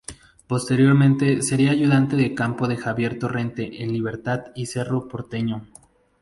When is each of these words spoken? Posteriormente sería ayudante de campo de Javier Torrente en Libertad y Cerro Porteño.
Posteriormente 0.47 1.43
sería 1.43 1.69
ayudante 1.69 2.15
de 2.15 2.33
campo 2.33 2.67
de 2.67 2.75
Javier 2.75 3.19
Torrente 3.19 3.83
en 3.83 3.93
Libertad 3.93 4.45
y 4.55 4.65
Cerro 4.65 5.07
Porteño. 5.07 5.67